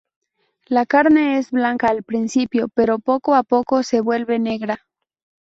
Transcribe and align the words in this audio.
La 0.65 0.87
carne 0.87 1.37
es 1.37 1.51
blanca 1.51 1.89
al 1.89 2.01
principio 2.01 2.69
pero 2.73 2.97
poco 2.97 3.35
a 3.35 3.43
poco 3.43 3.83
se 3.83 4.01
vuelve 4.01 4.39
negra. 4.39 4.87